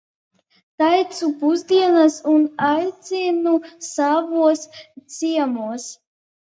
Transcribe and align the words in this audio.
Taisu 0.83 1.29
pusdienas 1.43 2.17
un 2.33 2.49
aicinu 2.71 3.55
savējos 3.93 4.69
ciemos. 5.19 5.89